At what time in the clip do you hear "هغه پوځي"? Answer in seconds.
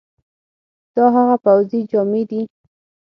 1.15-1.79